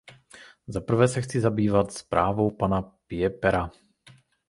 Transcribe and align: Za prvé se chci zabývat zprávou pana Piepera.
Za 0.67 0.81
prvé 0.81 1.07
se 1.07 1.21
chci 1.21 1.39
zabývat 1.41 1.91
zprávou 1.91 2.51
pana 2.51 2.81
Piepera. 3.07 3.69